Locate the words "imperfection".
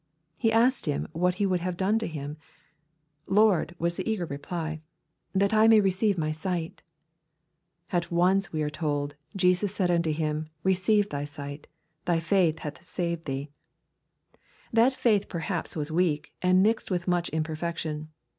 17.29-18.09